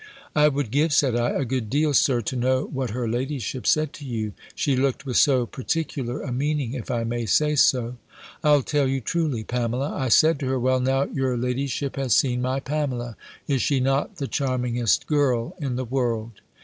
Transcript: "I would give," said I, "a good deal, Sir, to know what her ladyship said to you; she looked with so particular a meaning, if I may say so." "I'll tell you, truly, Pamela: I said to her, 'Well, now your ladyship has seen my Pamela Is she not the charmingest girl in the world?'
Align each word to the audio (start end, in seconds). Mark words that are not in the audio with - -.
"I 0.35 0.47
would 0.47 0.71
give," 0.71 0.93
said 0.93 1.15
I, 1.15 1.29
"a 1.29 1.45
good 1.45 1.69
deal, 1.69 1.93
Sir, 1.93 2.21
to 2.21 2.35
know 2.35 2.63
what 2.65 2.89
her 2.89 3.07
ladyship 3.07 3.67
said 3.67 3.93
to 3.93 4.03
you; 4.03 4.33
she 4.55 4.75
looked 4.75 5.05
with 5.05 5.15
so 5.17 5.45
particular 5.45 6.23
a 6.23 6.31
meaning, 6.31 6.73
if 6.73 6.89
I 6.89 7.03
may 7.03 7.27
say 7.27 7.55
so." 7.55 7.97
"I'll 8.43 8.63
tell 8.63 8.87
you, 8.87 8.99
truly, 8.99 9.43
Pamela: 9.43 9.93
I 9.95 10.09
said 10.09 10.39
to 10.39 10.47
her, 10.47 10.59
'Well, 10.59 10.79
now 10.79 11.03
your 11.03 11.37
ladyship 11.37 11.97
has 11.97 12.15
seen 12.15 12.41
my 12.41 12.59
Pamela 12.59 13.15
Is 13.47 13.61
she 13.61 13.79
not 13.79 14.15
the 14.15 14.27
charmingest 14.27 15.05
girl 15.05 15.55
in 15.59 15.75
the 15.75 15.85
world?' 15.85 16.41